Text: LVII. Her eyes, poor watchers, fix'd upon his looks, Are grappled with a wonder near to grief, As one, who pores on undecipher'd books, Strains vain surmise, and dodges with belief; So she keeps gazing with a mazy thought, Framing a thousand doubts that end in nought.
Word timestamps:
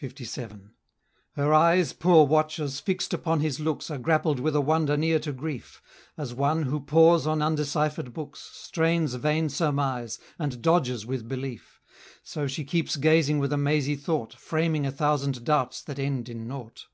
LVII. 0.00 0.72
Her 1.36 1.54
eyes, 1.54 1.92
poor 1.92 2.26
watchers, 2.26 2.80
fix'd 2.80 3.14
upon 3.14 3.38
his 3.38 3.60
looks, 3.60 3.92
Are 3.92 3.98
grappled 3.98 4.40
with 4.40 4.56
a 4.56 4.60
wonder 4.60 4.96
near 4.96 5.20
to 5.20 5.30
grief, 5.32 5.80
As 6.16 6.34
one, 6.34 6.62
who 6.64 6.80
pores 6.80 7.28
on 7.28 7.40
undecipher'd 7.40 8.12
books, 8.12 8.40
Strains 8.40 9.14
vain 9.14 9.48
surmise, 9.48 10.18
and 10.36 10.60
dodges 10.60 11.06
with 11.06 11.28
belief; 11.28 11.80
So 12.24 12.48
she 12.48 12.64
keeps 12.64 12.96
gazing 12.96 13.38
with 13.38 13.52
a 13.52 13.56
mazy 13.56 13.94
thought, 13.94 14.32
Framing 14.34 14.84
a 14.84 14.90
thousand 14.90 15.44
doubts 15.44 15.80
that 15.82 16.00
end 16.00 16.28
in 16.28 16.48
nought. 16.48 16.86